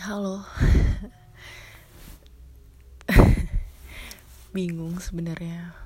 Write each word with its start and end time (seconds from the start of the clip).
Halo. 0.00 0.40
Bingung 4.56 4.96
sebenarnya. 4.96 5.76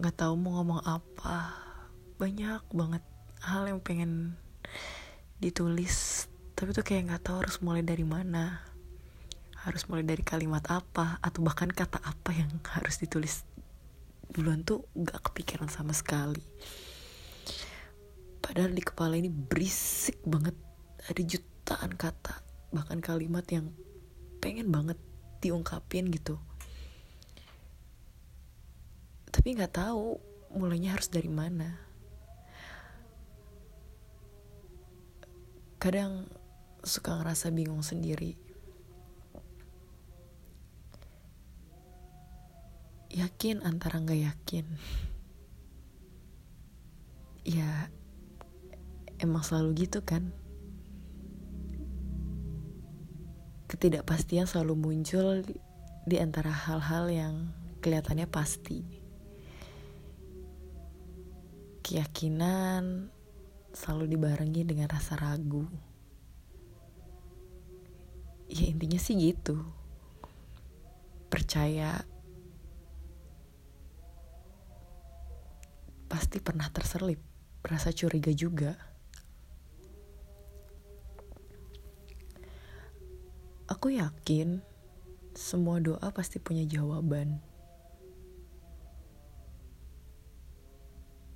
Gak 0.00 0.16
tahu 0.16 0.32
mau 0.40 0.56
ngomong 0.56 0.80
apa. 0.80 1.52
Banyak 2.16 2.72
banget 2.72 3.04
hal 3.44 3.68
yang 3.68 3.84
pengen 3.84 4.40
ditulis, 5.44 6.24
tapi 6.56 6.72
tuh 6.72 6.88
kayak 6.88 7.12
nggak 7.12 7.28
tahu 7.28 7.44
harus 7.44 7.60
mulai 7.60 7.84
dari 7.84 8.08
mana. 8.08 8.64
Harus 9.60 9.84
mulai 9.92 10.08
dari 10.08 10.24
kalimat 10.24 10.64
apa 10.72 11.20
atau 11.20 11.44
bahkan 11.44 11.68
kata 11.68 12.00
apa 12.00 12.32
yang 12.32 12.48
harus 12.72 12.96
ditulis 12.96 13.44
duluan 14.32 14.64
tuh 14.64 14.88
gak 14.96 15.20
kepikiran 15.20 15.68
sama 15.68 15.92
sekali 15.92 16.40
padahal 18.46 18.70
di 18.70 18.82
kepala 18.86 19.18
ini 19.18 19.26
berisik 19.26 20.22
banget. 20.22 20.54
Ada 21.10 21.22
jutaan 21.26 21.98
kata 21.98 22.38
bahkan 22.70 23.02
kalimat 23.02 23.42
yang 23.50 23.74
pengen 24.38 24.70
banget 24.70 24.94
diungkapin 25.42 26.06
gitu. 26.14 26.38
Tapi 29.34 29.48
nggak 29.58 29.74
tahu 29.74 30.22
mulainya 30.54 30.94
harus 30.94 31.10
dari 31.10 31.26
mana. 31.26 31.74
Kadang 35.82 36.30
suka 36.86 37.18
ngerasa 37.18 37.50
bingung 37.50 37.82
sendiri. 37.82 38.38
Yakin 43.10 43.66
antara 43.66 43.98
nggak 43.98 44.22
yakin? 44.22 44.66
Ya 47.46 47.90
emang 49.20 49.42
selalu 49.44 49.86
gitu 49.86 50.04
kan? 50.04 50.32
Ketidakpastian 53.66 54.46
selalu 54.46 54.74
muncul 54.78 55.42
di 56.06 56.16
antara 56.22 56.54
hal-hal 56.54 57.10
yang 57.10 57.34
kelihatannya 57.82 58.30
pasti. 58.30 58.80
Keyakinan 61.82 63.10
selalu 63.74 64.14
dibarengi 64.14 64.62
dengan 64.62 64.86
rasa 64.86 65.18
ragu. 65.18 65.66
Ya 68.46 68.70
intinya 68.70 68.98
sih 69.02 69.18
gitu. 69.18 69.58
Percaya 71.26 72.06
pasti 76.06 76.38
pernah 76.38 76.70
terselip 76.70 77.18
rasa 77.66 77.90
curiga 77.90 78.30
juga 78.30 78.78
Aku 83.76 83.92
yakin 83.92 84.64
semua 85.36 85.76
doa 85.84 86.08
pasti 86.08 86.40
punya 86.40 86.64
jawaban. 86.64 87.44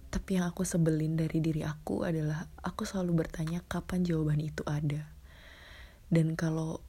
Tapi 0.08 0.41
yang 0.41 0.48
aku 0.48 0.64
sebelin 0.64 1.20
dari 1.20 1.36
diri 1.44 1.60
aku 1.60 2.00
adalah 2.00 2.48
aku 2.64 2.88
selalu 2.88 3.28
bertanya 3.28 3.60
kapan 3.69 4.08
jawaban 4.08 4.41
itu 4.41 4.64
ada. 4.64 5.05
Dan 6.08 6.32
kalau 6.32 6.80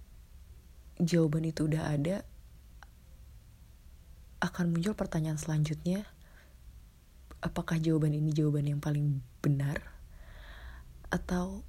jawaban 1.03 1.43
itu 1.43 1.67
udah 1.67 1.99
ada, 1.99 2.23
akan 4.39 4.71
muncul 4.71 4.95
pertanyaan 4.95 5.35
selanjutnya, 5.35 6.07
apakah 7.43 7.75
jawaban 7.75 8.15
ini 8.15 8.31
jawaban 8.31 8.71
yang 8.71 8.79
paling 8.79 9.19
benar? 9.43 9.83
Atau 11.11 11.67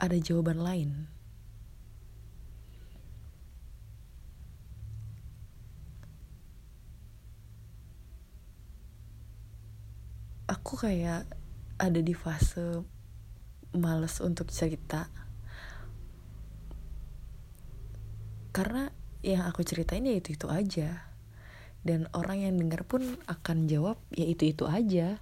ada 0.00 0.16
jawaban 0.16 0.64
lain? 0.64 1.20
Aku 10.72 10.88
kayak 10.88 11.28
ada 11.76 12.00
di 12.00 12.16
fase 12.16 12.80
males 13.76 14.24
untuk 14.24 14.48
cerita. 14.48 15.04
Karena 18.56 18.88
yang 19.20 19.44
aku 19.44 19.68
ceritain 19.68 20.00
ya 20.00 20.16
itu 20.16 20.32
itu 20.32 20.48
aja. 20.48 21.12
Dan 21.84 22.08
orang 22.16 22.48
yang 22.48 22.56
dengar 22.56 22.88
pun 22.88 23.04
akan 23.28 23.68
jawab 23.68 24.00
ya 24.16 24.24
itu 24.24 24.48
itu 24.48 24.64
aja. 24.64 25.20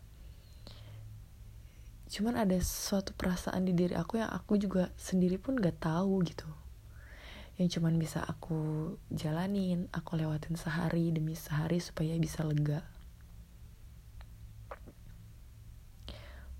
Cuman 2.06 2.38
ada 2.38 2.54
suatu 2.62 3.10
perasaan 3.18 3.66
di 3.66 3.74
diri 3.74 3.98
aku 3.98 4.22
yang 4.22 4.30
aku 4.30 4.54
juga 4.54 4.94
sendiri 4.94 5.34
pun 5.34 5.58
gak 5.58 5.82
tahu 5.82 6.22
gitu. 6.30 6.46
Yang 7.58 7.82
cuman 7.82 7.98
bisa 7.98 8.22
aku 8.22 8.94
jalanin 9.10 9.90
aku 9.90 10.14
lewatin 10.14 10.54
sehari 10.54 11.10
demi 11.10 11.34
sehari 11.34 11.82
supaya 11.82 12.14
bisa 12.22 12.46
lega 12.46 12.99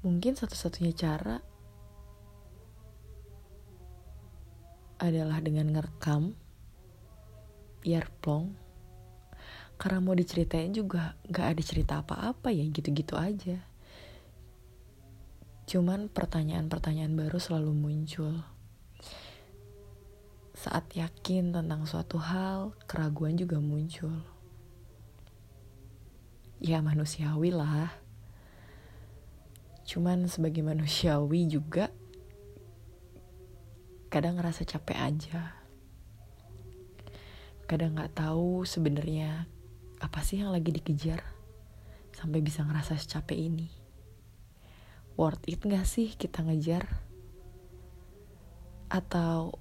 Mungkin 0.01 0.33
satu-satunya 0.33 0.97
cara 0.97 1.45
adalah 4.97 5.45
dengan 5.45 5.69
ngerekam 5.77 6.33
biar 7.85 8.09
plong 8.25 8.57
karena 9.81 10.01
mau 10.01 10.17
diceritain 10.17 10.73
juga 10.73 11.17
gak 11.29 11.57
ada 11.57 11.63
cerita 11.65 12.01
apa-apa 12.01 12.49
ya 12.49 12.65
gitu-gitu 12.69 13.17
aja. 13.17 13.61
Cuman 15.69 16.09
pertanyaan-pertanyaan 16.09 17.13
baru 17.17 17.37
selalu 17.37 17.73
muncul. 17.77 18.41
Saat 20.57 20.97
yakin 20.97 21.53
tentang 21.53 21.85
suatu 21.85 22.17
hal 22.17 22.73
keraguan 22.89 23.37
juga 23.37 23.61
muncul. 23.61 24.17
Ya 26.61 26.81
manusiawi 26.85 27.53
lah 27.53 28.00
Cuman 29.91 30.31
sebagai 30.31 30.63
manusiawi 30.63 31.51
juga 31.51 31.91
kadang 34.07 34.39
ngerasa 34.39 34.63
capek 34.63 34.95
aja. 34.95 35.59
Kadang 37.67 37.99
nggak 37.99 38.15
tahu 38.15 38.63
sebenarnya 38.63 39.51
apa 39.99 40.23
sih 40.23 40.47
yang 40.47 40.55
lagi 40.55 40.71
dikejar 40.71 41.27
sampai 42.15 42.39
bisa 42.39 42.63
ngerasa 42.63 43.03
secapek 43.03 43.35
ini. 43.35 43.67
Worth 45.19 45.43
it 45.51 45.59
gak 45.67 45.91
sih 45.91 46.15
kita 46.15 46.47
ngejar? 46.47 46.87
Atau 48.87 49.59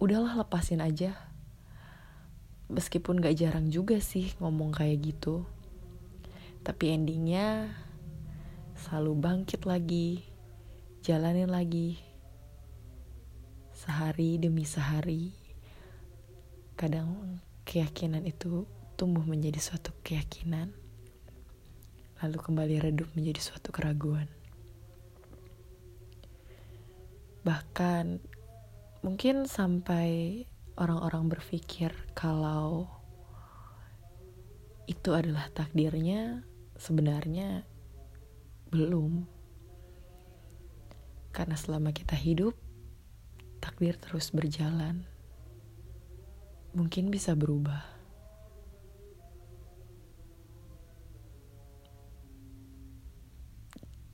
udahlah 0.00 0.40
lepasin 0.40 0.80
aja. 0.80 1.12
Meskipun 2.72 3.20
gak 3.20 3.36
jarang 3.36 3.68
juga 3.68 4.00
sih 4.00 4.32
ngomong 4.40 4.72
kayak 4.72 5.04
gitu. 5.04 5.44
Tapi 6.64 6.96
endingnya 6.96 7.76
selalu 8.78 9.12
bangkit 9.18 9.66
lagi, 9.66 10.22
jalanin 11.02 11.50
lagi, 11.50 11.98
sehari 13.74 14.38
demi 14.38 14.62
sehari. 14.62 15.34
Kadang 16.78 17.42
keyakinan 17.66 18.22
itu 18.22 18.70
tumbuh 18.94 19.26
menjadi 19.26 19.58
suatu 19.58 19.90
keyakinan, 20.06 20.70
lalu 22.22 22.38
kembali 22.38 22.76
redup 22.78 23.10
menjadi 23.18 23.42
suatu 23.42 23.74
keraguan. 23.74 24.30
Bahkan 27.42 28.22
mungkin 29.02 29.50
sampai 29.50 30.42
orang-orang 30.78 31.26
berpikir 31.34 31.90
kalau 32.14 32.86
itu 34.86 35.10
adalah 35.18 35.50
takdirnya, 35.50 36.46
sebenarnya 36.78 37.66
belum. 38.68 39.24
Karena 41.32 41.54
selama 41.54 41.94
kita 41.94 42.16
hidup, 42.16 42.56
takdir 43.60 43.94
terus 44.00 44.32
berjalan. 44.34 45.04
Mungkin 46.74 47.10
bisa 47.10 47.32
berubah. 47.36 47.84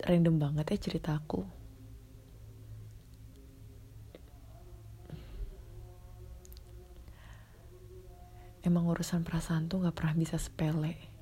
Random 0.05 0.37
banget 0.37 0.69
ya 0.69 0.79
ceritaku. 0.85 1.65
Emang 8.65 8.89
urusan 8.89 9.25
perasaan 9.25 9.69
tuh 9.69 9.85
gak 9.85 9.97
pernah 9.97 10.17
bisa 10.17 10.41
sepele. 10.41 11.13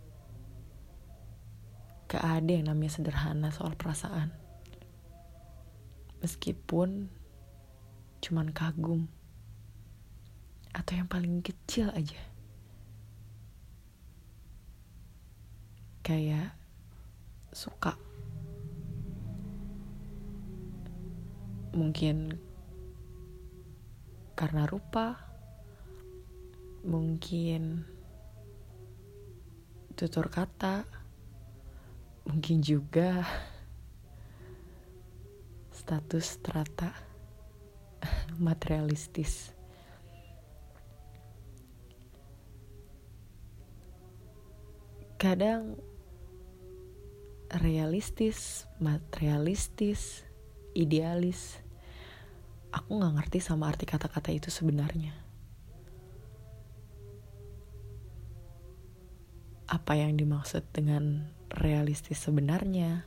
Gak 2.12 2.20
ada 2.20 2.52
yang 2.52 2.68
namanya 2.68 2.92
sederhana 2.92 3.48
soal 3.48 3.72
perasaan. 3.72 4.28
Meskipun 6.20 7.08
cuman 8.20 8.52
kagum. 8.52 9.08
Atau 10.76 11.00
yang 11.00 11.08
paling 11.08 11.40
kecil 11.40 11.88
aja. 11.96 12.20
Kayak 16.04 16.52
suka. 17.56 17.96
mungkin 21.72 22.36
karena 24.36 24.68
rupa 24.68 25.16
mungkin 26.84 27.88
tutur 29.96 30.28
kata 30.28 30.84
mungkin 32.26 32.62
juga 32.62 33.26
status 35.72 36.38
strata 36.38 36.94
materialistis. 38.38 39.50
Kadang 45.18 45.78
realistis 47.52 48.64
materialistis 48.80 50.24
idealis 50.72 51.60
aku 52.72 52.96
nggak 52.96 53.14
ngerti 53.20 53.38
sama 53.44 53.68
arti 53.68 53.84
kata-kata 53.84 54.32
itu 54.32 54.48
sebenarnya. 54.48 55.12
Apa 59.68 59.96
yang 59.96 60.16
dimaksud 60.16 60.64
dengan 60.72 61.28
realistis 61.58 62.20
sebenarnya 62.22 63.04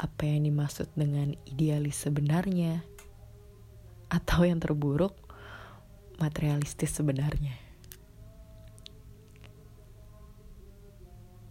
apa 0.00 0.22
yang 0.26 0.48
dimaksud 0.48 0.90
dengan 0.96 1.36
idealis 1.46 2.00
sebenarnya 2.02 2.82
atau 4.10 4.42
yang 4.46 4.58
terburuk 4.58 5.14
materialistis 6.18 6.94
sebenarnya 6.94 7.64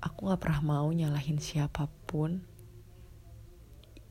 aku 0.03 0.27
gak 0.27 0.43
pernah 0.43 0.61
mau 0.63 0.87
nyalahin 0.91 1.39
siapa 1.39 1.87
pun 2.07 2.43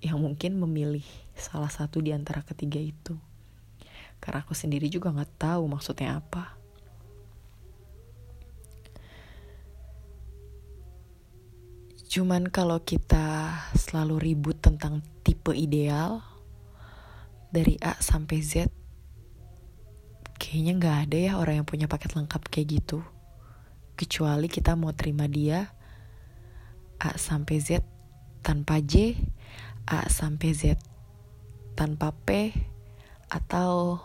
yang 0.02 0.19
mungkin 0.19 0.58
memilih 0.58 1.04
salah 1.36 1.70
satu 1.70 2.02
di 2.02 2.10
antara 2.10 2.42
ketiga 2.42 2.80
itu. 2.82 3.14
Karena 4.19 4.42
aku 4.42 4.56
sendiri 4.56 4.90
juga 4.90 5.14
gak 5.14 5.38
tahu 5.38 5.69
maksudnya 5.70 6.19
apa. 6.19 6.58
Cuman 12.12 12.52
kalau 12.52 12.76
kita 12.84 13.56
selalu 13.72 14.20
ribut 14.20 14.60
tentang 14.60 15.00
tipe 15.24 15.56
ideal 15.56 16.20
dari 17.48 17.80
A 17.80 17.96
sampai 18.04 18.44
Z, 18.44 18.68
kayaknya 20.36 20.76
gak 20.76 20.96
ada 21.08 21.16
ya 21.16 21.32
orang 21.40 21.64
yang 21.64 21.68
punya 21.68 21.88
paket 21.88 22.12
lengkap 22.12 22.52
kayak 22.52 22.68
gitu. 22.68 23.00
Kecuali 23.96 24.44
kita 24.52 24.76
mau 24.76 24.92
terima 24.92 25.24
dia 25.24 25.72
A 27.00 27.16
sampai 27.16 27.64
Z 27.64 27.80
tanpa 28.44 28.84
J 28.84 29.16
A 29.88 30.04
sampai 30.12 30.52
Z 30.52 30.76
tanpa 31.72 32.12
P 32.12 32.52
atau 33.32 33.96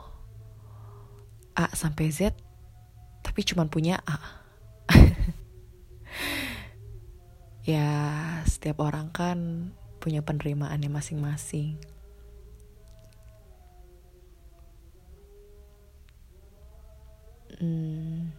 A 1.59 1.75
sampai 1.75 2.07
Z 2.07 2.31
tapi 3.19 3.43
cuma 3.43 3.67
punya 3.67 3.99
A. 4.07 4.46
ya, 7.67 7.91
setiap 8.47 8.79
orang 8.79 9.11
kan 9.11 9.69
punya 9.99 10.23
penerimaannya 10.23 10.87
masing-masing. 10.87 11.75
Hmm, 17.59 18.31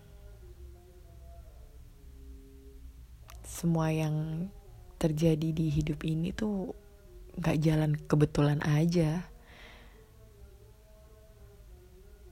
semua 3.44 3.92
yang 3.92 4.48
terjadi 4.96 5.50
di 5.52 5.66
hidup 5.68 6.06
ini 6.08 6.32
tuh 6.32 6.72
gak 7.36 7.60
jalan 7.60 8.00
kebetulan 8.08 8.64
aja. 8.64 9.28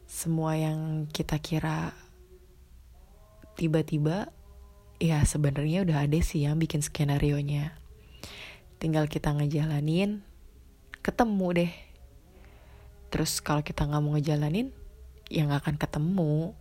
Semua 0.08 0.56
yang 0.56 1.10
kita 1.12 1.36
kira 1.44 1.92
tiba-tiba 3.58 4.32
ya 4.96 5.20
sebenarnya 5.28 5.84
udah 5.84 6.08
ada 6.08 6.18
sih 6.24 6.48
yang 6.48 6.56
bikin 6.56 6.80
skenario 6.80 7.36
nya. 7.40 7.76
Tinggal 8.80 9.08
kita 9.08 9.32
ngejalanin, 9.32 10.24
ketemu 11.04 11.46
deh. 11.52 11.72
Terus 13.12 13.40
kalau 13.40 13.64
kita 13.64 13.88
nggak 13.88 14.02
mau 14.02 14.16
ngejalanin, 14.16 14.72
ya 15.28 15.48
nggak 15.48 15.64
akan 15.64 15.76
ketemu. 15.80 16.52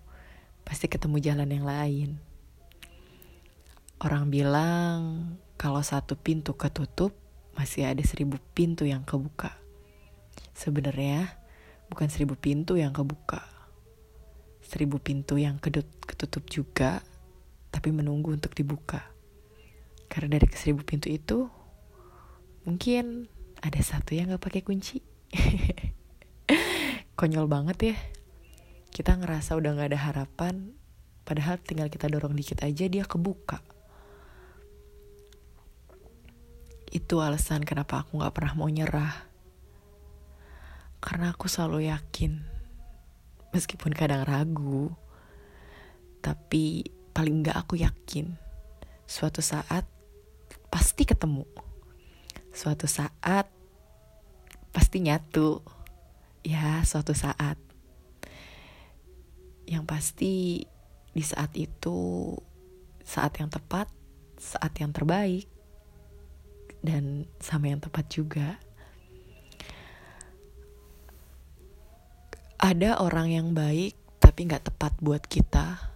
Pasti 0.65 0.87
ketemu 0.89 1.17
jalan 1.21 1.49
yang 1.51 1.65
lain. 1.67 2.09
Orang 3.99 4.27
bilang 4.27 5.33
kalau 5.55 5.79
satu 5.79 6.19
pintu 6.19 6.55
ketutup, 6.55 7.15
masih 7.55 7.87
ada 7.87 8.03
seribu 8.03 8.35
pintu 8.51 8.83
yang 8.83 9.07
kebuka. 9.07 9.55
Sebenarnya 10.51 11.39
bukan 11.87 12.11
seribu 12.11 12.35
pintu 12.35 12.75
yang 12.75 12.91
kebuka. 12.91 13.43
Seribu 14.65 14.99
pintu 14.99 15.39
yang 15.39 15.61
kedut 15.61 15.87
ketutup 16.03 16.43
juga, 16.51 16.99
tapi 17.75 17.91
menunggu 17.91 18.31
untuk 18.31 18.55
dibuka. 18.55 19.03
Karena 20.07 20.39
dari 20.39 20.47
seribu 20.55 20.87
pintu 20.87 21.11
itu, 21.11 21.51
mungkin 22.63 23.27
ada 23.59 23.83
satu 23.83 24.15
yang 24.15 24.31
gak 24.31 24.47
pakai 24.47 24.63
kunci. 24.63 25.03
Konyol 27.19 27.51
banget 27.51 27.77
ya. 27.83 27.95
Kita 28.95 29.19
ngerasa 29.19 29.59
udah 29.59 29.75
gak 29.75 29.91
ada 29.91 29.99
harapan, 29.99 30.71
padahal 31.27 31.59
tinggal 31.59 31.91
kita 31.91 32.07
dorong 32.07 32.31
dikit 32.31 32.63
aja 32.63 32.87
dia 32.87 33.03
kebuka. 33.03 33.59
Itu 36.95 37.19
alasan 37.19 37.67
kenapa 37.67 38.07
aku 38.07 38.23
gak 38.23 38.39
pernah 38.39 38.55
mau 38.55 38.71
nyerah. 38.71 39.27
Karena 41.03 41.35
aku 41.35 41.51
selalu 41.51 41.91
yakin, 41.91 42.39
meskipun 43.51 43.91
kadang 43.91 44.23
ragu, 44.23 44.95
tapi 46.23 46.94
paling 47.15 47.47
gak 47.47 47.55
aku 47.55 47.79
yakin, 47.79 48.35
suatu 49.07 49.39
saat 49.39 49.87
pasti 50.67 51.07
ketemu. 51.07 51.47
Suatu 52.51 52.91
saat 52.91 53.47
pasti 54.75 54.99
nyatu. 54.99 55.63
Ya, 56.43 56.83
suatu 56.83 57.15
saat. 57.15 57.55
Yang 59.63 59.83
pasti 59.87 60.35
di 61.15 61.23
saat 61.23 61.55
itu, 61.55 62.35
saat 63.07 63.39
yang 63.39 63.47
tepat, 63.47 63.87
saat 64.35 64.75
yang 64.77 64.91
terbaik 64.91 65.47
dan 66.83 67.23
sama 67.39 67.71
yang 67.71 67.79
tepat 67.79 68.11
juga. 68.11 68.59
Ada 72.59 72.99
orang 72.99 73.31
yang 73.31 73.47
baik 73.55 73.95
tapi 74.19 74.51
nggak 74.51 74.67
tepat 74.67 74.93
buat 74.99 75.23
kita. 75.23 75.94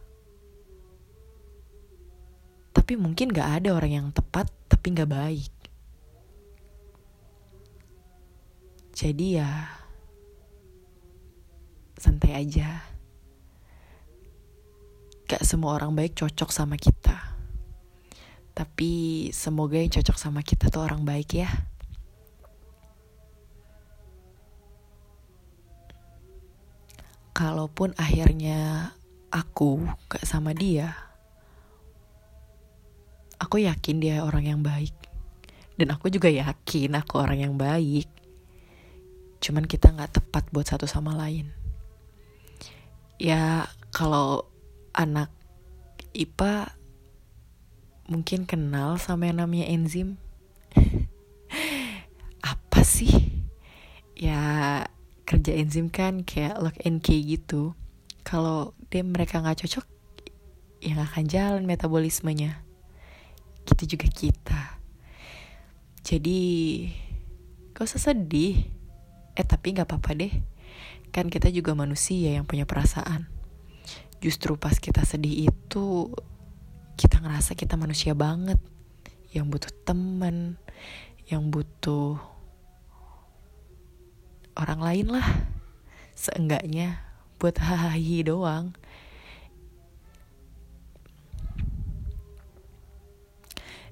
Tapi 2.73 2.93
mungkin 2.97 3.33
nggak 3.33 3.49
ada 3.61 3.69
orang 3.75 3.91
yang 3.91 4.07
tepat 4.09 4.49
tapi 4.69 4.93
nggak 4.93 5.11
baik. 5.11 5.53
Jadi 8.99 9.39
ya 9.39 9.79
santai 11.99 12.35
aja. 12.35 12.83
Gak 15.29 15.45
semua 15.45 15.77
orang 15.77 15.93
baik 15.93 16.17
cocok 16.17 16.49
sama 16.49 16.79
kita. 16.79 17.37
Tapi 18.55 19.29
semoga 19.31 19.77
yang 19.77 19.93
cocok 19.93 20.17
sama 20.17 20.43
kita 20.43 20.67
tuh 20.67 20.83
orang 20.83 21.05
baik 21.07 21.37
ya. 21.37 21.47
Kalaupun 27.31 27.95
akhirnya 27.95 28.91
aku 29.31 29.79
gak 30.11 30.27
sama 30.27 30.51
dia, 30.51 30.91
aku 33.39 33.63
yakin 33.63 34.03
dia 34.03 34.21
orang 34.21 34.45
yang 34.45 34.61
baik. 34.61 34.93
Dan 35.79 35.95
aku 35.95 36.11
juga 36.11 36.27
yakin 36.27 36.91
aku 36.99 37.23
orang 37.23 37.39
yang 37.39 37.55
baik. 37.55 38.11
Cuman 39.39 39.63
kita 39.63 39.95
gak 39.95 40.19
tepat 40.19 40.43
buat 40.51 40.67
satu 40.67 40.83
sama 40.83 41.15
lain. 41.15 41.47
Ya 43.15 43.71
kalau 43.95 44.47
anak 44.91 45.31
IPA 46.11 46.75
mungkin 48.11 48.43
kenal 48.43 48.99
sama 48.99 49.31
yang 49.31 49.39
namanya 49.39 49.71
enzim. 49.71 50.19
Apa 52.51 52.83
sih? 52.83 53.47
Ya 54.19 54.83
kerja 55.23 55.55
enzim 55.55 55.87
kan 55.87 56.27
kayak 56.27 56.59
lock 56.59 56.75
and 56.83 56.99
key 56.99 57.23
gitu. 57.23 57.71
Kalau 58.27 58.75
dia 58.91 58.99
mereka 59.05 59.39
nggak 59.39 59.63
cocok, 59.63 59.85
ya 60.83 60.99
gak 60.99 61.15
akan 61.15 61.25
jalan 61.31 61.63
metabolismenya. 61.63 62.68
Gitu 63.69 63.95
juga 63.95 64.07
kita. 64.09 64.61
Jadi 66.01 66.41
gak 67.77 67.85
usah 67.85 68.01
sedih. 68.11 68.65
Eh 69.37 69.45
tapi 69.45 69.77
gak 69.77 69.85
apa-apa 69.85 70.17
deh. 70.17 70.33
Kan 71.13 71.29
kita 71.29 71.53
juga 71.53 71.77
manusia 71.77 72.33
yang 72.33 72.49
punya 72.49 72.65
perasaan. 72.65 73.29
Justru 74.19 74.57
pas 74.57 74.75
kita 74.81 75.05
sedih 75.05 75.47
itu 75.47 76.11
kita 76.99 77.23
ngerasa 77.23 77.55
kita 77.55 77.79
manusia 77.79 78.11
banget 78.11 78.59
yang 79.31 79.47
butuh 79.47 79.71
teman 79.85 80.59
yang 81.29 81.53
butuh 81.53 82.17
orang 84.57 84.81
lain 84.81 85.07
lah 85.13 85.27
seenggaknya 86.17 86.99
buat 87.39 87.55
hahaha 87.63 88.19
doang 88.25 88.75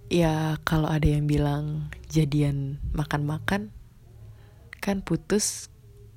ya 0.07 0.55
kalau 0.63 0.87
ada 0.87 1.07
yang 1.07 1.27
bilang 1.27 1.91
jadian 2.07 2.79
makan-makan 2.95 3.71
kan 4.79 5.03
putus 5.03 5.67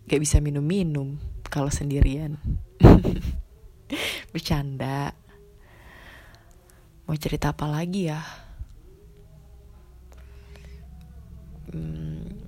gak 0.07 0.23
bisa 0.23 0.39
minum-minum 0.39 1.19
kalau 1.51 1.71
sendirian 1.71 2.39
bercanda 4.33 5.15
mau 7.07 7.19
cerita 7.19 7.51
apa 7.51 7.67
lagi 7.67 8.07
ya 8.07 8.23
hmm, 11.75 12.41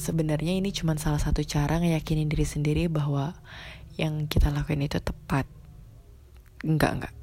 sebenarnya 0.00 0.56
ini 0.56 0.72
cuma 0.72 0.96
salah 0.96 1.20
satu 1.20 1.44
cara 1.44 1.76
ngeyakinin 1.76 2.32
diri 2.32 2.48
sendiri 2.48 2.88
bahwa 2.88 3.36
yang 4.00 4.24
kita 4.24 4.48
lakuin 4.48 4.88
itu 4.88 4.96
tepat. 4.96 5.44
Enggak, 6.64 6.90
enggak. 6.96 7.14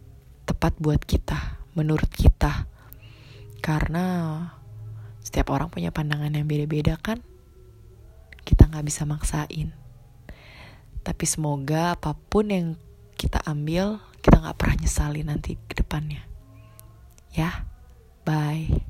Tepat 0.46 0.74
buat 0.78 1.02
kita, 1.02 1.58
menurut 1.74 2.10
kita. 2.14 2.70
Karena 3.68 4.40
setiap 5.20 5.52
orang 5.52 5.68
punya 5.68 5.92
pandangan 5.92 6.32
yang 6.32 6.48
beda-beda 6.48 6.96
kan. 6.96 7.20
Kita 8.48 8.72
nggak 8.72 8.88
bisa 8.88 9.04
maksain. 9.04 9.76
Tapi 11.04 11.26
semoga 11.28 12.00
apa 12.00 12.16
pun 12.16 12.48
yang 12.48 12.80
kita 13.20 13.44
ambil, 13.44 14.00
kita 14.24 14.40
nggak 14.40 14.56
pernah 14.56 14.80
nyesali 14.80 15.28
nanti 15.28 15.60
ke 15.68 15.84
depannya. 15.84 16.24
Ya, 17.36 17.68
bye. 18.24 18.87